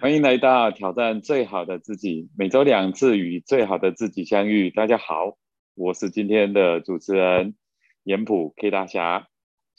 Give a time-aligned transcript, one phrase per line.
[0.00, 4.70] 欢迎来到挑战最好的自己，每周两次与最好的自己相遇。
[4.70, 5.36] 大家好，
[5.74, 7.56] 我是今天的主持人
[8.04, 9.26] 严普 K 大侠。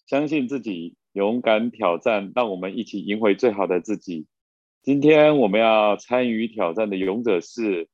[0.05, 4.27] 相信自己，勇敢挑战，让我们一起赢回最好的自己。
[4.83, 7.87] 今天我们要参与挑战的勇者是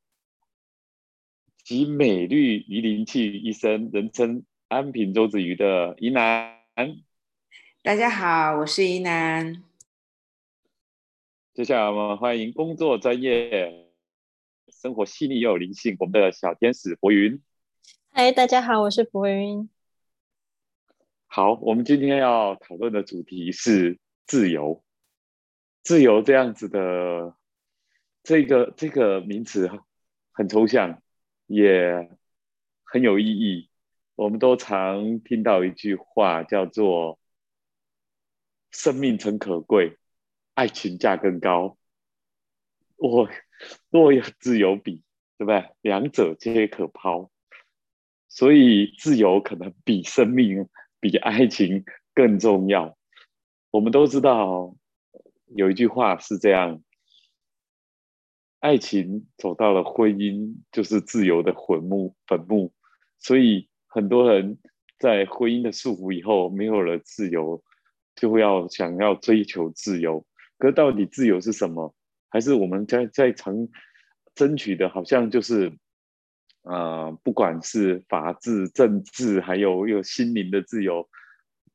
[1.64, 6.58] 集美绿鱼鳞器于一身，人称安平周子瑜的宜南。
[7.84, 9.62] 大家好，我是宜南。
[11.56, 13.90] 接下来我们欢迎工作专业、
[14.68, 17.42] 生活细腻又有灵性，我们的小天使博云。
[18.10, 19.70] 嗨，大家好，我是博云。
[21.28, 24.84] 好，我们今天要讨论的主题是自由。
[25.82, 27.38] 自由这样子的
[28.22, 29.72] 这个这个名词
[30.34, 31.02] 很抽象，
[31.46, 32.18] 也
[32.84, 33.70] 很有意义。
[34.16, 37.18] 我们都常听到一句话，叫做
[38.72, 39.98] “生命诚可贵”。
[40.56, 41.78] 爱情价更高，
[42.96, 43.30] 我
[43.90, 45.04] 若有自由比，
[45.38, 45.70] 对不对？
[45.82, 47.30] 两者皆可抛，
[48.30, 50.70] 所以自由可能比生命、
[51.02, 52.98] 比爱情更重要。
[53.70, 54.76] 我们都知道
[55.48, 56.82] 有一句话是这样：
[58.60, 62.16] 爱情走到了婚姻，就是自由的坟墓。
[62.26, 62.74] 坟墓，
[63.20, 64.58] 所以很多人
[64.98, 67.62] 在婚姻的束缚以后，没有了自由，
[68.16, 70.26] 就会要想要追求自由。
[70.58, 71.96] 可到底自由是什么？
[72.30, 73.70] 还是我们在在常
[74.34, 75.72] 争取的，好像就是，
[76.64, 81.08] 呃，不管是法治、政治，还有有心灵的自由，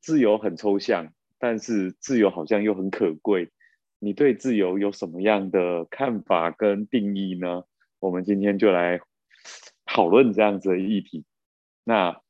[0.01, 3.49] 自由很抽象，但是自由好像又很可贵。
[3.97, 7.63] 你对自由有什么样的看法跟定义呢？
[7.99, 8.99] 我们今天就来
[9.85, 11.25] 讨论这样子的议题。
[11.83, 12.21] 那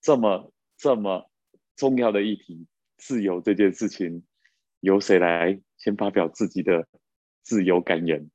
[0.00, 1.30] 这么这么
[1.76, 4.24] 重要的议题，自由这件事情，
[4.80, 5.60] 由谁来？
[5.84, 6.86] 先发表自己的
[7.42, 8.30] 自由感言。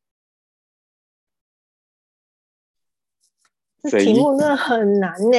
[3.82, 5.38] 这题目真的很难呢，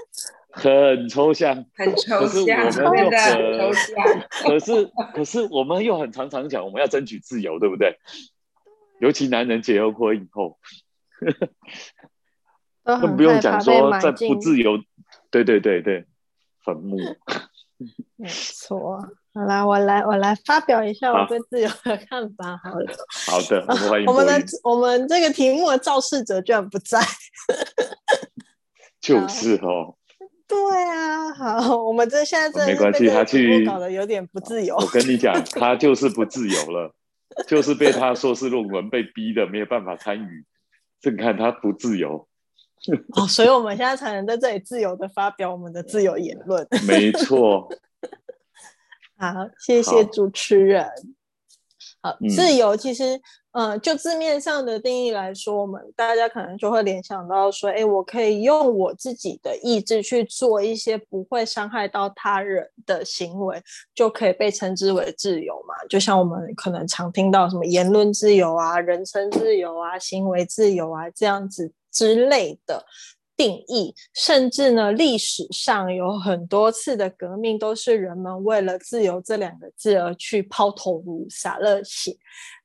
[0.50, 3.94] 很抽象，很抽象，可是我们又很抽象。
[4.44, 7.98] 可是，可是我们又很常常讲，我们要争取自由，对不对？
[9.00, 10.58] 尤其男人结了婚以后，
[12.82, 14.82] 更不用讲说在不自由，
[15.30, 16.06] 对对对对，
[16.64, 16.96] 坟墓。
[18.16, 19.06] 没错。
[19.34, 22.60] 好啦，我来，我来发表一下我对自由的看法。
[22.62, 22.92] 好了，
[23.26, 23.64] 好的，
[24.06, 27.00] 我们的我们这个题目的肇事者居然不在，
[29.00, 29.96] 就是哦。
[30.46, 30.58] 对
[30.90, 34.76] 啊，好，我们这现在这没关系，他去搞得有点不自由。
[34.76, 36.94] 我跟你讲， 他就是不自由了，
[37.48, 40.44] 就是被他硕士论文被逼的，没有办法参与。
[41.00, 42.28] 正看他不自由。
[43.16, 46.68] 哦，所以我们现在才能在这里自由的发表我们的自由言论。
[46.86, 47.66] 没错。
[49.30, 50.84] 好，谢谢主持人。
[52.00, 53.20] 好，自由其实，
[53.52, 63.62] 嗯，就字面上的定义来说，我们大家可能就会联想到说，哎，我可以用我自己的意志去做一些不会伤害到他人的行为，
[63.94, 65.76] 就可以被称之为自由嘛？
[65.88, 72.84] 就像我们可能常听到什么言论自由啊、人身自由啊、行为自由啊这样子之类的。
[73.42, 82.16] 定义，甚至呢，历史上有很多次的革命，都是人们为了自由这两个字而去抛头颅、洒热血，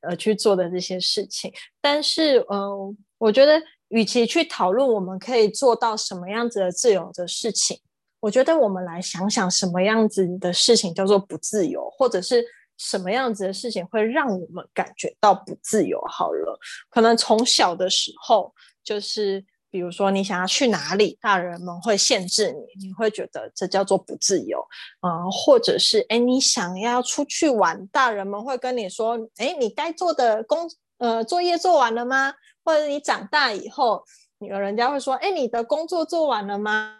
[0.02, 1.52] 而去做的这些事情。
[1.80, 7.80] 但是，嗯，我觉得，与其去讨论我们可以做到什么样子的自由的事情，
[8.20, 12.44] 我觉得我们来想想什么样子的事情叫做不自由，或者是
[12.76, 16.00] 什么样子的事情会让我们感觉到不自由。
[16.08, 16.56] 好了，
[16.88, 19.44] 可能从小的时候就是。
[19.70, 24.60] 比如说，你想要去哪里，大人们会限制你，你会觉得这叫做不自由
[25.00, 32.34] 啊，或者是哎，你想要出去玩，大人们会跟你说，哎，你该做的工呃作业做完了吗？
[32.64, 34.04] 或者你长大以后，
[34.38, 36.94] 有人家会说，哎，你的工作做完了吗？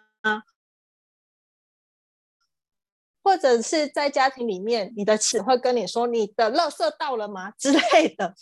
[3.23, 7.50] 或者是在家庭里面，你的妻 会跟你说，你的垃圾到了吗？
[7.59, 8.35] 之类的。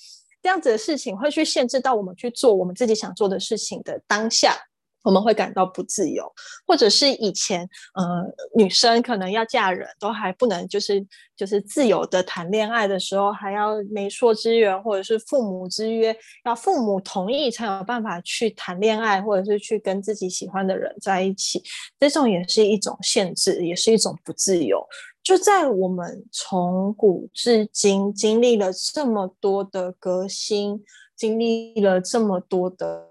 [0.47, 4.57] 这样子的事情会去限制到我们去做我们自己想做的事情的当下，
[5.03, 6.25] 我们会感到不自由，
[6.65, 11.05] 或者是以前，呃，女生可能要嫁人都还不能，就是
[11.37, 21.61] 就是自由的谈恋爱的时候，还要媒妁之言或者是父母之约，要父母同意才有办法去谈恋爱，或者是去跟自己喜欢的人在一起，
[21.99, 24.87] 这种也是一种限制，也是一种不自由。
[25.27, 30.85] 就在我们从古至今经历了这么多的革新，
[31.17, 33.09] 经历了这么多的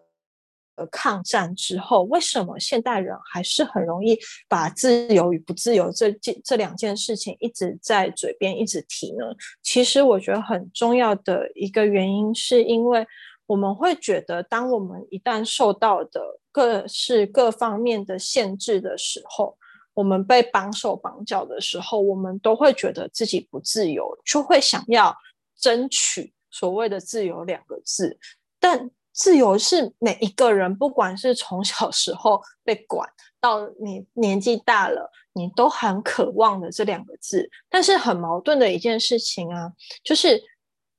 [0.78, 4.18] 呃抗战之后，为什么现代人还是很容易
[4.48, 9.26] 把自由与不自由这这这两件事情一直在嘴边一直提呢？
[9.62, 13.06] 其实我觉得很重要的一个原因，是因为
[13.46, 16.22] 我们会觉得，当我们一旦受到的
[16.54, 19.58] 各式各方面的限制的时候，
[19.96, 25.18] 我们被绑手绑脚的时候，我们都会觉得自己不自由，就会想要
[25.60, 28.20] 争取所谓的自由两个字，
[28.60, 28.92] 但。
[29.18, 33.10] 自由是每一个人，不管是从小时候被管
[33.40, 37.50] 到你年纪大了，你都很渴望的这两个字。
[37.70, 39.72] 但是很矛盾的一件事情啊，
[40.04, 40.44] 就是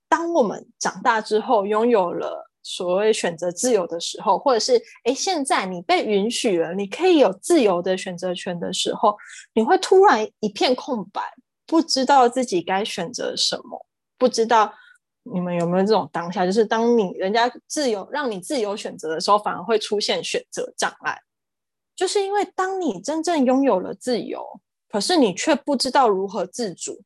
[0.09, 4.73] 当我们长大之后，拥有了所谓选择自由的时候，或者是
[5.05, 9.17] 诶，现在你被允许了，你可以有自由的选择权的时候，
[9.55, 11.23] 你会突然一片空白，
[11.65, 13.87] 不知道自己该选择什么，
[14.19, 14.75] 不知道。
[15.33, 16.45] 你们有没有这种当下？
[16.45, 21.17] 就是当你人家自由让你自由选择的时候，反而会出现选择障碍。
[21.97, 24.45] 就是因为当你真正拥有了自由，
[24.89, 27.01] 可是你却不知道如何自主，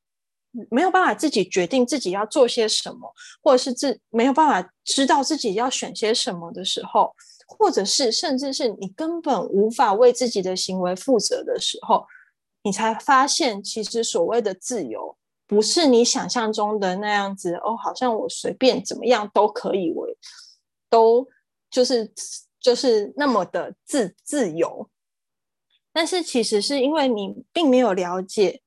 [0.71, 3.13] 没有办法自己决定自己要做些什么，
[3.43, 7.15] 或者是自没有办法知道自己要选些什么的时候，
[7.47, 12.05] 或者是甚至是你根本无法为自己的行为负责的时候，
[12.63, 15.17] 你才发现，其实所谓的自由。
[15.47, 20.07] 不是你想象中的那样子哦，好像我随便怎么样都可以，我
[20.89, 21.27] 都
[21.69, 22.13] 就是
[22.61, 24.89] 就是那么的自自由。
[25.93, 28.63] 但是其实是因为你并没有了解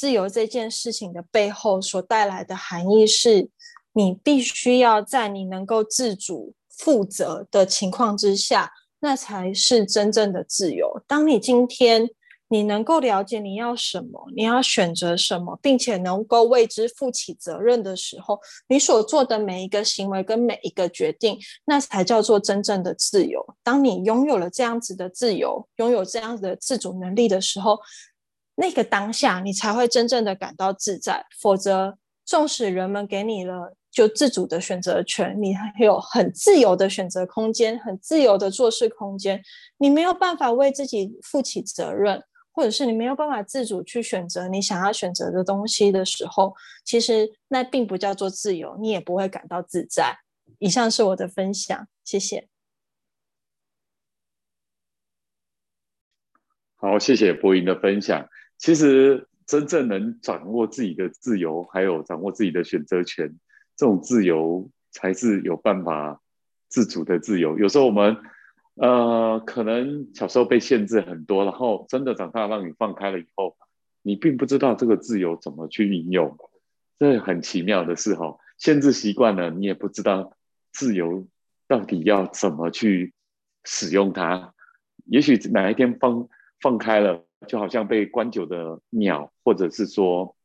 [0.00, 3.50] 自由这件事情的背后所带来的含义，是
[3.92, 11.02] 你必须要在你能够自主负责的情况之下，那才是真正的自由。
[11.06, 12.08] 当你今天。
[12.52, 23.54] 你能够了解你要什么，你要选择什么，并且能够为之负起责任的时候，你所做的每一个行为跟每一个决定，那才叫做真正的自由。
[23.62, 27.78] 当你拥有了这样子的自由，拥有这样子的自主能力的时候，
[28.60, 31.24] 那个当下你才会真正的感到自在。
[31.40, 31.96] 否则，
[32.26, 39.42] 纵使人们给你了就自主的选择权，你还有很自由的选择空间，很自由的做事空间，
[39.78, 42.22] 你没有办法为自己负起责任。
[42.52, 46.52] 或者是你没有办法自主去选择你想要选择的东西的时候，
[46.84, 50.18] 其实那并不叫做自由，你也不会感到自在。
[50.58, 52.48] 以上是我的分享，谢谢。
[56.74, 58.28] 好，谢谢博云的分享。
[58.60, 63.34] 其实真正能掌握自己的自由，还有掌握自己的选择权，
[63.76, 66.20] 这种自由才是有办法
[66.68, 67.58] 自主的自由。
[67.58, 68.16] 有时候我们。
[68.76, 73.54] 呃，可能小时候被限制很多，然后真的长大让你放开了以后，
[74.00, 76.34] 你并不知道这个自由怎么去运用，
[76.98, 78.38] 这很奇妙的事哈。
[78.56, 80.32] 限制习惯了，你也不知道
[80.72, 81.26] 自由
[81.68, 83.12] 到底要怎么去
[83.64, 84.54] 使用它。
[85.04, 86.28] 也许哪一天放
[86.62, 90.36] 放开了，就好像被关久的鸟，或者是说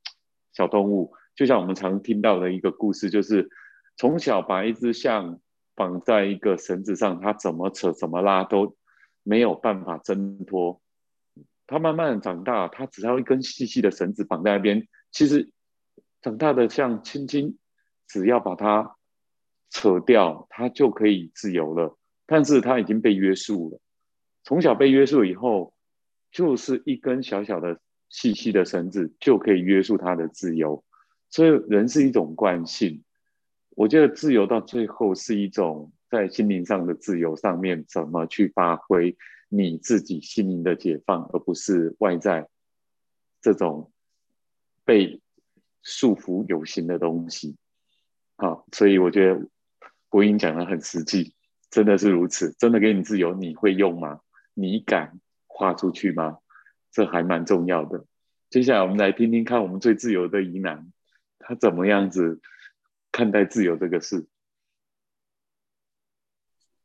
[0.54, 3.50] 小动物，就像我们常听到的一个故事，就是
[3.98, 5.40] 从小把一只象。
[5.78, 8.78] 绑在一个绳子上，它怎么扯怎么拉都
[9.24, 10.82] 没有办法挣脱。
[11.68, 15.52] 它慢慢长大，它只要一根细细的绳子绑在那边，其实
[16.22, 17.58] 长大的像轻轻，
[18.08, 18.96] 只要把它
[19.70, 21.98] 扯掉，它就可以自由了。
[22.26, 23.82] 但是它已经被约束了。
[24.46, 25.74] 从小被约束以后，
[26.36, 27.80] 就是一根小小的
[28.10, 30.84] 细细的绳子就可以约束他的自由。
[31.30, 33.06] 所以人是一种惯性。
[33.70, 39.16] 我觉得自由到最后是一种在心灵上的自由，上面怎么去发挥
[39.48, 42.50] 你自己心灵的解放，而不是外在
[43.42, 43.94] 这种
[44.84, 45.22] 被
[45.84, 47.56] 束缚有形的东西。
[48.36, 49.48] 好，所以我觉得
[50.10, 51.34] 国英讲的很实际，
[51.70, 52.54] 真的是如此。
[52.60, 54.20] 真的给你自由，你会用吗？
[54.54, 55.18] 你敢
[55.56, 56.40] 花出去吗？
[56.92, 58.06] 这还蛮重要的。
[58.50, 60.92] 接下来我们来听听看，我们最自由的疑难，
[61.40, 62.42] 他怎么样子？
[63.12, 64.28] 看待自由这个事。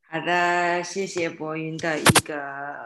[0.03, 2.77] 好的，谢谢博云的一个，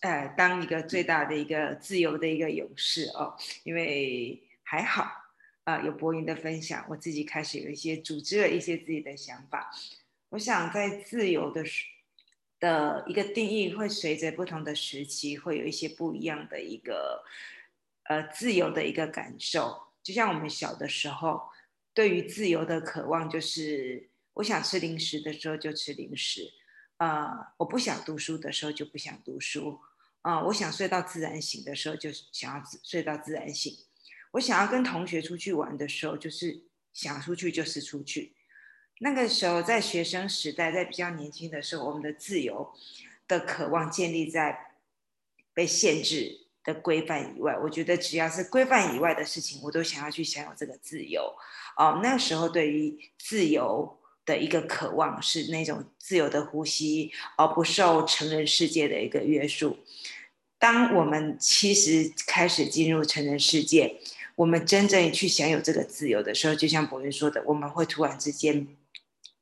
[0.00, 5.06] 呃，当一个最大的一个自由的一个勇士哦，因为还好
[5.64, 9.70] 啊，有博云的分享，我自己开始有一些组织了一些自己的想法。
[10.30, 11.84] 我想在自由的时
[12.60, 17.24] 的一个定义，会随着不同的时期，会有一些不一样的一个
[18.04, 19.88] 呃自由的一个感受。
[20.02, 21.50] 就像我们小的时候。
[21.92, 26.48] 对于自由的渴望，就是我想吃零食的时候就吃零食，
[26.98, 29.80] 啊，我不想读书的时候就不想读书，
[30.22, 33.76] 啊，我想睡到自然醒的时候就想要睡到自然醒，
[34.30, 36.62] 我想要跟同学出去玩的时候，就是
[36.92, 38.34] 想出去就是出去，
[39.02, 42.70] 那个时候在学生时代，在比较年轻的时候，我们的自由
[43.26, 44.74] 的渴望建立在
[45.54, 47.56] 被限制的规范以外。
[47.62, 51.34] 我觉得只要是规范以外的事情，我都想要去享有这个自由。
[51.78, 59.78] 哦，那时候对于自由的一个渴望是那种自由的呼吸，而不受成人世界的一个约束。
[60.58, 63.98] 当我们其实开始进入成人世界，
[64.36, 68.66] 我们真正去享有这个自由的时候，就像博云说的，我们会突然之间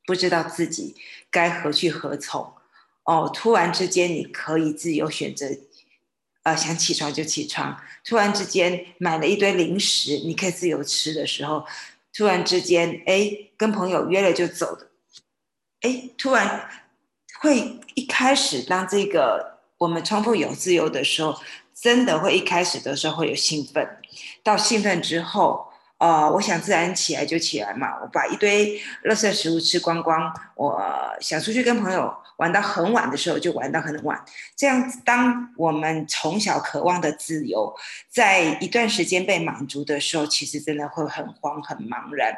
[0.09, 0.95] 不知道自己
[1.29, 2.51] 该何去何从。
[3.03, 5.45] 哦，突然之间你可以自由选择，
[6.41, 7.79] 呃，想起床就起床。
[8.03, 11.63] 突然之间买了一堆零食，你可以自由吃的时候，
[12.11, 14.89] 突然之间，哎，跟朋友约了就走的，
[15.81, 16.67] 哎，突然
[17.39, 19.59] 会一开始当这个。
[19.77, 21.39] 我们重复有自由的时候，
[21.73, 23.87] 真的会一开始的时候会有兴奋，
[24.43, 25.68] 到兴奋之后，
[25.99, 27.99] 呃，我想自然起来就起来嘛。
[28.01, 30.81] 我把一堆垃圾食物吃光光，我
[31.19, 34.23] 想出去跟朋友玩到很晚的时候就玩到很晚。
[34.55, 37.75] 这样，当我们从小渴望的自由，
[38.09, 42.33] 在一段时间被满足的时候，其实真的会很慌很茫然。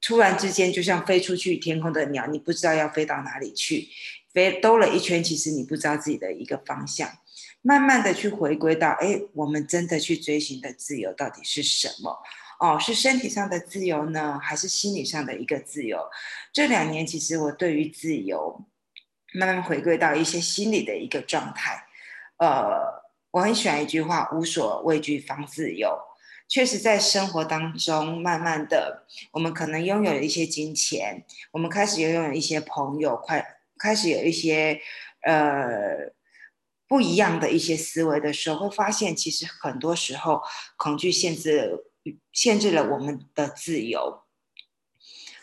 [0.00, 3.88] 突然之间，就像飞出去天空的鸟，你不知道要飞到哪里去。
[4.32, 7.10] 飞兜了一圈，其实你不知道自己的一个方向，
[7.62, 12.22] 慢慢的去回归到，哎，我们真的去追寻的自由到底是什么？
[12.58, 15.98] 哦，是身体上的自由呢，还是心理上的一个自由？
[16.52, 18.64] 这两年其实我对于自由，
[19.34, 21.84] 慢慢回归到一些心理的一个状态。
[22.38, 25.98] 呃，我很喜欢一句话：无所畏惧方自由。
[26.48, 33.44] 确实，在生活当中，慢慢的，我们可能拥有了一些金钱，我们开始拥有一些朋友，快。
[33.78, 34.80] 开始有一些
[35.20, 36.10] 呃
[36.88, 40.40] 不一样的一些思维的时候，会发现其实很多时候
[40.78, 41.84] 恐惧限制
[42.32, 44.22] 限制了我们的自由。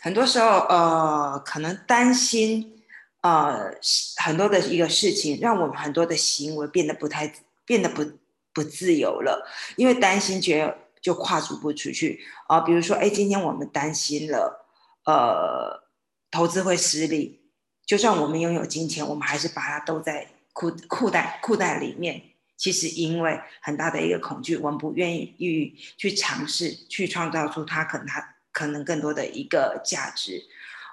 [0.00, 2.82] 很多时候呃，可能担心
[3.22, 3.72] 呃
[4.16, 7.32] 很多的一个事情，让我们很多的行为变得不太
[7.64, 8.04] 变得不
[8.52, 12.60] 不自由了，因为担心觉得就跨足不出去啊。
[12.60, 14.66] 比如说，哎，今天我们担心了
[15.06, 15.84] 呃
[16.30, 17.40] 投资会失利。
[17.86, 22.33] 就算我们拥有金钱，我们还是把它都在裤裤袋裤袋里面。
[22.56, 30.42] 其实因为很大的一个恐惧，我们不愿意去尝试去创造出它可能它可能更多的一个价值。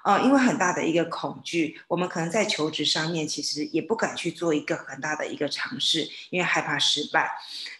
[0.04, 7.30] 呃，因为很大的一个恐惧，我们可能在求职上面其实也不敢去做一个很大的一个尝试，因为害怕失败，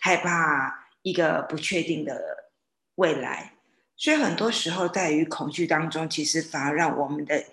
[0.01, 2.51] 害怕一个不确定的
[2.95, 3.55] 未来。
[3.97, 7.45] 所以很多时候在于恐惧当中，其实反而让我们的。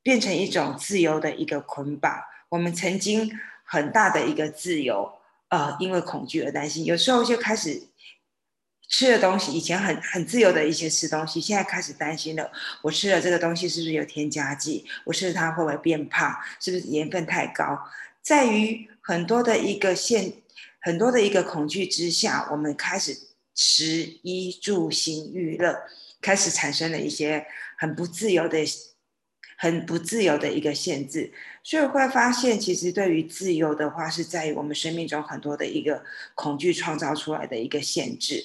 [0.00, 2.22] 变成一种自由的一个捆绑。
[2.48, 3.30] 我们曾经
[3.62, 5.17] 很大的一个自由，
[5.48, 7.82] 呃，因为恐惧而担心，有时候就开始
[8.88, 12.50] 吃的东西，以前很很自由的一些吃东西，现在开始担心了。
[12.82, 14.84] 我吃了这个东西是不是有添加剂？
[15.04, 16.34] 我吃了它会不会变胖？
[16.60, 17.78] 是不是盐分太高？
[18.22, 20.32] 在于很多的一个现
[20.80, 23.16] 很多的一个恐惧之下，我们开始
[23.54, 25.78] 食衣住行娱乐，
[26.20, 27.46] 开始产生了一些
[27.78, 28.58] 很不自由的。
[29.60, 31.32] 很不自由的一个限制，
[31.68, 36.02] 所以会发现，其实对于自由的话，是在于我们生命中很多的一个
[36.34, 38.42] 恐惧创造出来的一个限制。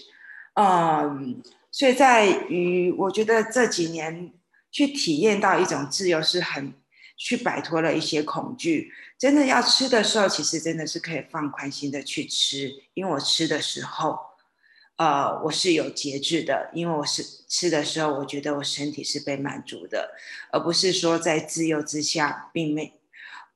[0.55, 4.29] 嗯，所以在于我觉得这几年
[4.71, 6.73] 去体验到一种自由，是很
[7.15, 8.91] 去摆脱了一些恐惧。
[9.17, 14.19] 真的要吃的时候，其实真的是可以放宽心的去吃，因为我吃的时候。
[14.97, 20.11] 呃，我是有节制的，因为我是吃的时候，我觉得我身体是被满足的，
[20.51, 22.93] 而不是说在自由之下，并没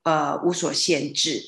[0.08, 1.44] 呃无所限制。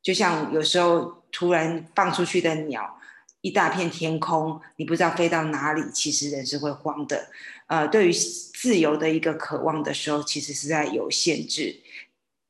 [0.00, 2.96] 就像有时候突然放出去的鸟，
[3.40, 7.28] 一大片天空，你不知道飞到哪里，其实人是会慌的。
[7.66, 11.80] 呃，对于自由的一个渴望的时候，其实是在有限制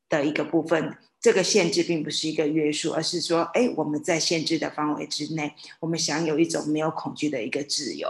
[0.07, 0.95] 的一个部分。
[1.19, 8.07] 这个限制并不是一个约束，而是说，哎，我们在限制的范围之内，我们享有一种没有恐惧的一个自由。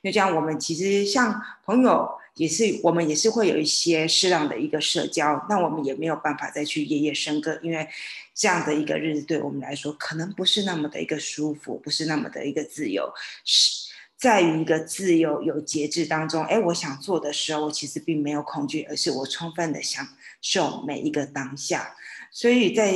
[0.00, 5.46] 那这样，我们其实像朋友，也是我们也是会有一些适当的一个社交。
[5.48, 7.88] 那我们也没有办法再去夜夜笙歌，因为
[8.34, 13.12] 这样的一个日子对我们来说，可能不是那么的一个舒服，不是那么的一个自由。
[13.44, 13.84] 是
[14.16, 20.06] 在于一个自由有节制当中，哎，我想做的时候，我其实并没有恐惧，而是我充分的享
[20.40, 21.94] 受每一个当下。
[22.30, 22.92] 所以在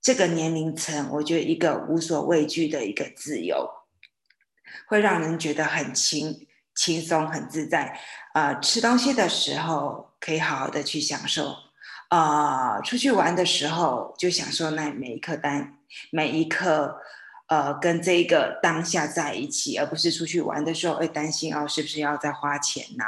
[0.00, 3.68] 这个年龄层，我觉得一个无所畏惧的一个自由，
[4.86, 6.46] 会让人觉得很轻
[6.78, 7.98] 轻松、很自在。
[8.34, 11.52] 呃，吃东西的时候可以好好的去享受，
[12.08, 15.74] 啊，出去玩的时候就享受那每一刻单
[16.12, 16.96] 每一刻
[17.48, 23.04] 呃，跟这个当下在一起，而不是出去玩的时候会担心哦，是不是要再花钱呐？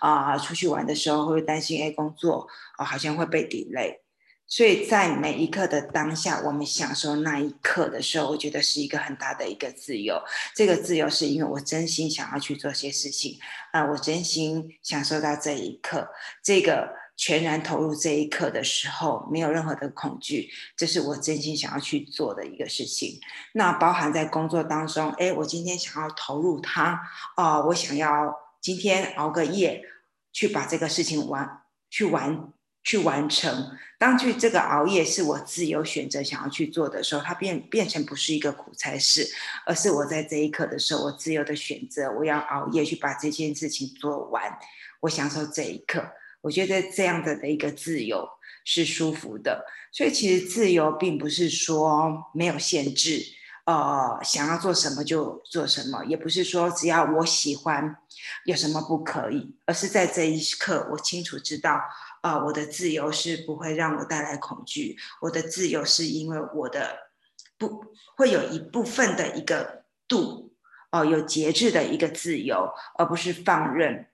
[0.00, 4.03] 啊，出去玩的时候会担心哎，工作哦好像会被 delay。
[4.46, 10.22] 所以在每一刻的当下，我们享受那一刻的时候，我觉得是一个很大的一个自由。
[10.54, 13.38] 这个自由是因为我真心想要去做些事情，
[13.72, 16.08] 啊，我真心享受到这一刻，
[16.42, 17.04] 这个。
[17.16, 23.20] 全然投入这一刻的时候，没有任何的恐惧，这是我真心想要去做的一个事情。
[23.52, 27.00] 那包含在工作当中，哎，我今天想要投入它，
[27.36, 29.84] 啊，我想要今天熬个夜
[30.32, 32.52] 去把这个事情完，去完，
[32.84, 33.76] 去完成。
[33.98, 39.26] 当去这个熬夜是我自由选择想要去做的时候，它变变成不是一个苦差事，
[39.64, 44.58] 而是我在这一刻的时候，我自由的选择，我要熬夜去把这件事情做完，
[45.00, 46.04] 我享受这一刻。
[46.42, 48.28] 我觉得这样的的一个自由
[48.66, 53.24] 是舒服的，所以其实自由并不是说没有限制，
[53.64, 57.96] 呃，想要做什么就做什么，也不是说只要我喜欢
[58.44, 61.80] 有什么不可以，而是在这一刻，我清楚知道，
[62.24, 67.10] 啊，我的自由是不会让我带来恐惧，我的自由是因为我的
[67.58, 67.84] 不
[68.16, 70.50] 会有一部分的一个度，
[70.90, 74.06] 哦，有节制的一个自由，而不是放任。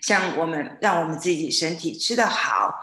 [0.00, 2.74] 像我们让我们自己身体吃得好，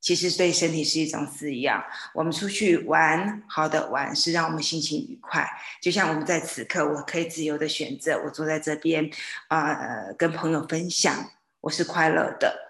[0.00, 1.82] 其实对身体是一种滋养。
[2.14, 5.44] 我们出去玩，好的玩是让我们心情愉快。
[5.82, 9.10] 就像我们在此刻，我可以自由的选择，我坐在这边，
[9.48, 11.28] 啊，跟朋友分享，
[11.62, 12.65] 我是快乐的。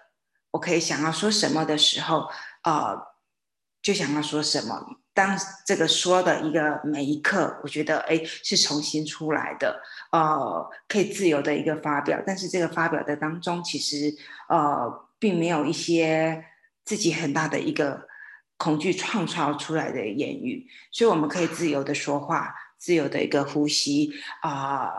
[0.57, 2.27] 我可以想要说什么的时候，
[2.61, 2.95] 啊，
[3.83, 4.83] 就想要说什么。
[5.13, 5.37] 当
[5.67, 9.79] 这个说的一个每一刻，我觉得哎是重新出来的，
[10.11, 12.19] 呃，可以自由的一个发表。
[12.25, 14.11] 但是这个发表的当中，其实
[14.49, 16.43] 呃并没有一些
[16.83, 18.07] 自己很大的一个
[18.57, 24.11] 恐惧创造出来的言语，所以我们可以自由的说话，自由的一个呼吸
[24.41, 24.89] 啊。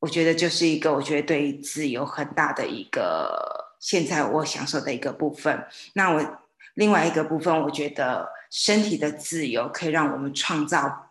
[0.00, 5.66] 我觉得就是一个我觉得对自由很大的一个现在我享受的一个部分。
[5.94, 6.38] 那我
[6.74, 8.36] 另外一个部分，我觉得。
[8.50, 11.10] 身体的自由可以让我们创造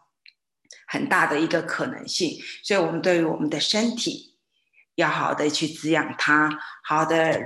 [0.87, 4.33] 很大的一个可能性，所以，我们对于我们的身体
[4.95, 6.49] 要好的去滋养它，
[6.83, 7.39] 好的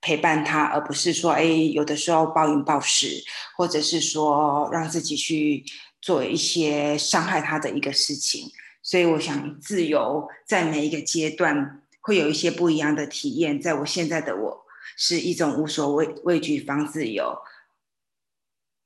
[0.00, 3.24] 陪伴它，而不是说，哎，有的时候暴饮暴食，
[3.56, 5.64] 或者是说让自己去
[6.00, 8.48] 做一些伤害它的一个事情。
[8.80, 13.58] 所以，我想自由在每一个阶段会有一些不一样的体验。
[13.58, 17.38] 在我现在的我，是一种无所畏畏惧方自由。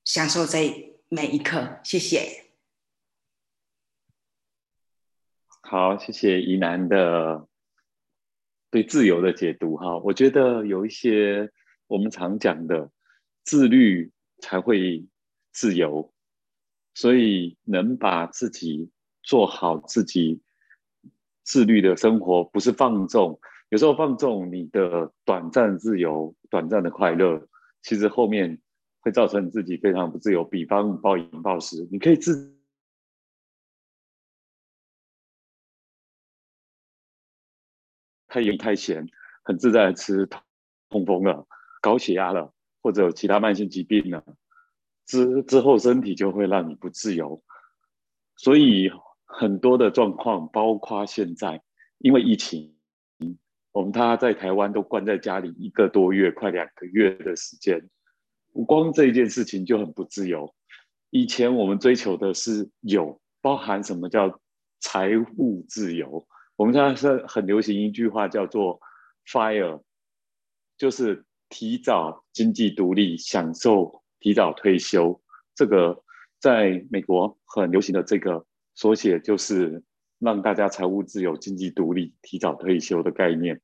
[0.04, 2.44] 享受在每一刻，谢谢。
[5.62, 7.48] 好，谢谢宜南的
[8.70, 9.76] 对自由的解读。
[9.76, 11.50] 哈，我觉得有一些
[11.88, 12.92] 我们常讲的
[13.42, 15.04] 自律才会
[15.52, 16.12] 自由，
[16.94, 18.92] 所以能把自己
[19.24, 20.40] 做好自己
[21.46, 23.40] 自律的生活，不是放纵。
[23.70, 27.48] 有时候放纵你的短暂自由、短暂的快乐，
[27.80, 28.60] 其实后面。
[29.06, 32.58] 会造成自己非常不自由，比方暴饮暴食，你可以自
[38.26, 39.06] 太盐太咸，
[39.44, 40.28] 很自在的吃，
[40.88, 41.46] 痛风了，
[41.80, 44.24] 高血压了，或者有其他慢性疾病了，
[45.06, 47.40] 之之后身体就会让你不自由。
[48.34, 48.90] 所以
[49.26, 51.62] 很多的状况，包括现在
[51.98, 52.76] 因为疫情，
[53.72, 57.90] 我们他在台湾都关在家里一个多月，快两个月的时间。
[58.66, 60.54] 光这一件事情就很不自由。
[61.10, 64.40] 以前我们追求的是有，包含什么叫
[64.80, 66.26] 财务自由。
[66.56, 68.80] 我们现在是很流行一句话叫做
[69.26, 69.82] “fire”，
[70.78, 75.20] 就是提早经济独立，享受提早退休。
[75.54, 76.02] 这个
[76.38, 79.82] 在美国很流行的这个缩写，就是
[80.20, 83.60] 让大家财务自由、经济独立、提早退休的概念。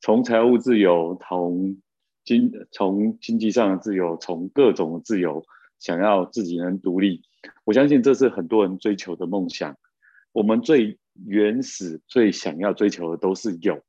[0.00, 1.80] 从财务自由，从
[2.24, 5.46] 经从经济上的自由，从各种自由，
[5.78, 7.22] 想要自己能独立，
[7.64, 9.76] 我相信这是很多人追求的梦想。
[10.32, 13.82] 我们最原始、最想要追求的都是有，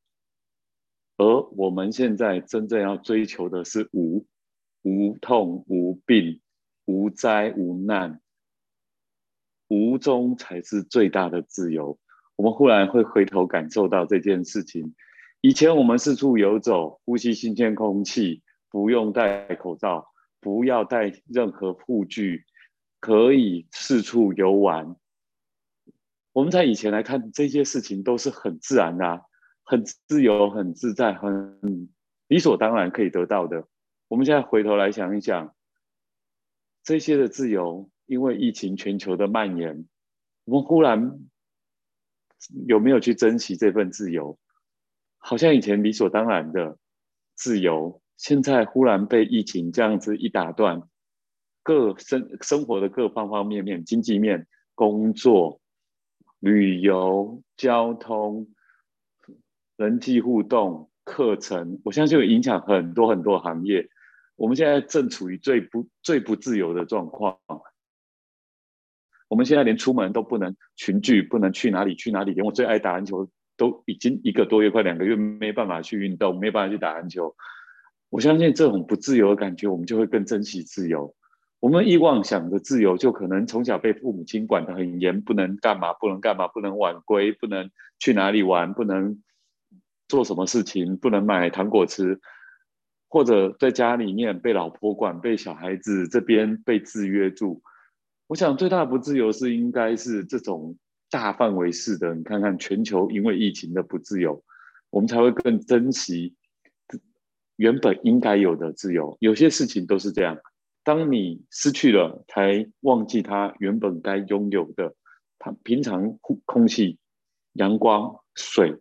[1.17, 4.25] 而我们现在真正要追求的是无，
[4.83, 6.41] 无痛、无病、
[6.85, 8.21] 无灾、无难，
[9.69, 11.97] 无中才是最大的自由。
[12.35, 14.93] 我们忽然会回头感受到这件事情。
[15.41, 20.07] 以前我们四处游走，呼吸新鲜空气，不用戴口罩，
[20.41, 22.43] 不要带任何护具，
[22.99, 24.97] 可以四处游玩。
[26.33, 29.23] 我们在以前来看这些事情都是很自然的，
[29.63, 31.89] 很自由、很自在、很
[32.27, 33.67] 理所当然可以得到的。
[34.07, 35.53] 我们现在回头来想一想，
[36.83, 39.85] 这些的自由，因为疫情全球的蔓延，
[40.45, 41.19] 我们忽然
[42.65, 44.39] 有没有去珍惜这份自由？
[45.19, 46.79] 好像以前理所当然的
[47.35, 50.81] 自由，现在忽然被疫情这样子一打断，
[51.61, 55.61] 各生生活的各方方面面，经济面、工作、
[56.39, 58.47] 旅游、交通、
[59.77, 63.87] 人际互动、课程，我相信会影响很多很多行业。
[64.35, 67.37] 我们现在正处于最不最不自由的状况。
[69.29, 72.33] 我们现在连出门都不能群聚，不能去哪里去哪里。
[72.33, 77.35] 连我最爱打篮球，都已经一个多月快两个月没办法去运动，没办法去打篮球。
[78.09, 81.15] 我相信这种不自由的感觉，我们就会更珍惜自由。
[81.59, 89.21] 我们以往想的自由，就可能从小被父母亲管得很严，不能干嘛，不能干嘛，不能晚归，不能去哪里玩，不能
[90.07, 92.19] 做什么事情，不能买糖果吃，
[93.09, 97.61] 或者在家里面被老婆管，被小孩子这边被制约住。
[98.29, 100.77] 我想最大的不自由是应该是这种
[101.09, 104.43] 大范围式的，你看看全球因为疫情的不自由，
[104.91, 106.35] 我们才会更珍惜
[107.55, 109.17] 原本应该有的自由。
[109.19, 110.37] 有些事情都是这样，
[110.83, 114.93] 当你失去了，才忘记它原本该拥有的。
[115.39, 116.99] 它平常空气、
[117.53, 118.79] 阳光、水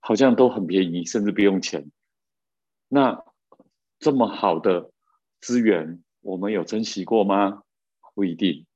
[0.00, 1.88] 好像都很便宜，甚至不用钱。
[2.88, 3.22] 那
[4.00, 4.90] 这么好的
[5.40, 7.62] 资源，我们有珍惜过吗？
[8.14, 8.66] 不一定。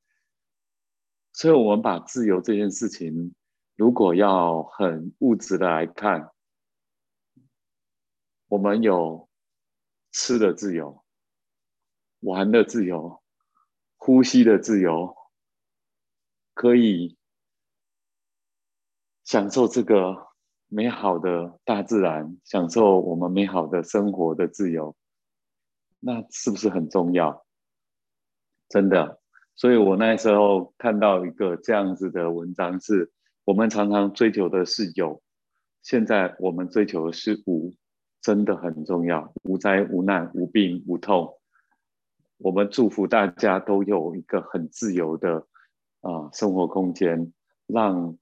[1.37, 3.35] 所以，我们把自由这件事情，
[3.75, 6.33] 如果要很物质的来看，
[8.49, 9.29] 我们有
[10.13, 11.05] 吃的自由、
[12.21, 13.23] 玩的自由、
[13.99, 15.15] 呼吸的自由，
[16.55, 17.19] 可以
[19.23, 20.29] 享受这个
[20.69, 24.97] 美好的大自然，享受我们美好的生活的自由，
[26.01, 27.45] 那是不是很重要？
[28.71, 29.21] 真的。
[29.57, 33.11] 所以我那时候看到一个这样子的文章，是
[33.45, 35.23] 我们常常追求的是有，
[35.83, 37.75] 现在我们追求的是无，
[38.21, 39.33] 真的很重要。
[39.45, 41.39] 无灾无难，无病无痛。
[42.37, 45.47] 我们祝福大家都有一个很自由的
[46.03, 47.33] 啊生活空间，
[47.67, 48.19] 让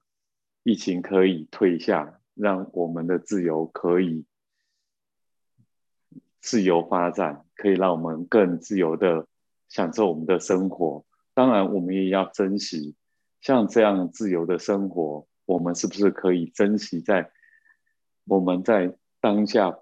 [0.63, 4.25] 疫情可以退下，让我们的自由可以
[6.39, 9.27] 自由发展，可以让我们更自由的
[9.67, 11.03] 享受我们的生活。
[11.35, 12.95] 当然，我们也要珍惜
[13.41, 15.27] 像这样自由的生活。
[15.45, 17.29] 我们是不是可以珍惜在
[18.25, 19.77] 我们在当下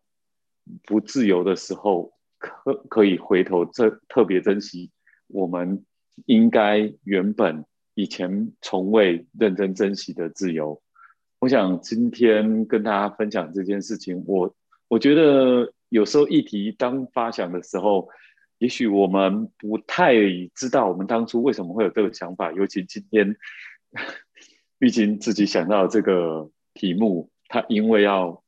[0.84, 4.92] 不自由的时候，可可以回头这特别珍惜
[5.28, 5.86] 我们
[6.26, 7.64] 应该原本
[7.94, 10.82] 以前从未认真珍惜的自由？
[11.40, 14.56] 我想今天跟大家分享这件事情，我
[14.88, 18.10] 我觉得有时候议题当发想的时候。
[18.64, 20.14] 也许我们不太
[20.56, 23.36] 知道我们当初为什么会有这个想法，尤其今天，
[24.80, 28.42] 毕竟自己想到这个题目，他因为要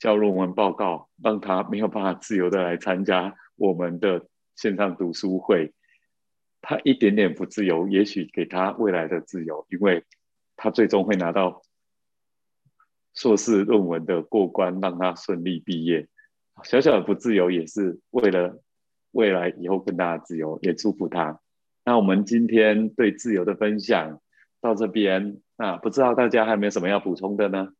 [0.00, 4.26] 交论文报告，让他没有办法自由的来参加我们的
[4.56, 5.72] 线上读书会，
[6.60, 10.02] 他一点点不自由，也许给他未来的自由，因为
[10.56, 11.62] 他最终会拿到
[13.14, 16.08] 硕士论文的过关，让他顺利毕业。
[16.64, 18.62] 小小的不自由，也是为了
[19.12, 21.40] 未来以后更大的自由，也祝福他。
[21.84, 24.20] 那我们今天对自由的分享
[24.60, 27.74] 到这边，那不知道大家还有没有什么要补充的呢？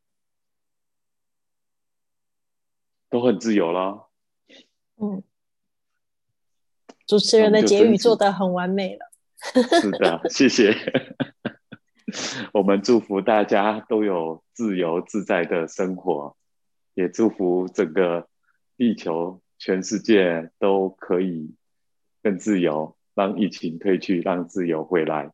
[3.09, 4.09] 都很自由了。
[4.97, 5.23] 嗯，
[7.05, 9.11] 主持人的结语做得很完美了。
[9.81, 10.73] 是的，谢谢。
[12.53, 16.37] 我们祝福大家都有自由自在的生活，
[16.93, 18.29] 也祝福整个。
[18.77, 21.55] 地球，全世界都可以
[22.21, 25.31] 更自由，让疫情退去，让自由回来。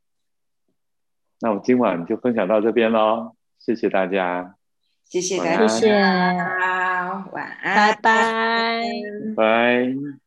[1.42, 4.56] 那我今晚就分享到这边喽，谢谢大家，
[5.04, 8.84] 谢谢大家，谢谢，晚安，拜拜，
[9.36, 10.23] 拜。